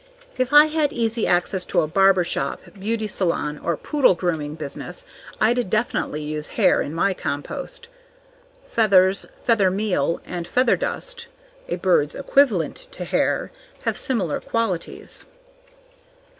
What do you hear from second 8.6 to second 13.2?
Feathers, feather meal and feather dust (a bird's equivalent to